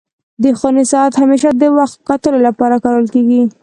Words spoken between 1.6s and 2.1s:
د وخت